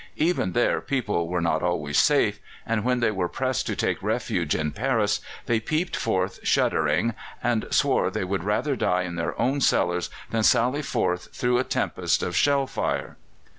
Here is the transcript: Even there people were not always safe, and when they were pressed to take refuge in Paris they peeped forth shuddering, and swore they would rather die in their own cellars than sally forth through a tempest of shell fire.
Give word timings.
Even 0.17 0.53
there 0.53 0.81
people 0.81 1.27
were 1.27 1.41
not 1.41 1.61
always 1.61 1.95
safe, 1.99 2.39
and 2.65 2.83
when 2.83 3.01
they 3.01 3.11
were 3.11 3.29
pressed 3.29 3.67
to 3.67 3.75
take 3.75 4.01
refuge 4.01 4.55
in 4.55 4.71
Paris 4.71 5.19
they 5.45 5.59
peeped 5.59 5.95
forth 5.95 6.39
shuddering, 6.41 7.13
and 7.43 7.67
swore 7.69 8.09
they 8.09 8.23
would 8.23 8.43
rather 8.43 8.75
die 8.75 9.03
in 9.03 9.13
their 9.13 9.39
own 9.39 9.61
cellars 9.61 10.09
than 10.31 10.41
sally 10.41 10.81
forth 10.81 11.27
through 11.35 11.59
a 11.59 11.63
tempest 11.63 12.23
of 12.23 12.35
shell 12.35 12.65
fire. 12.65 13.15